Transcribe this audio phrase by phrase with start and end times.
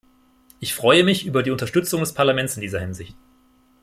[0.59, 3.15] Ich freue mich über die Unterstützung des Parlaments in dieser Hinsicht.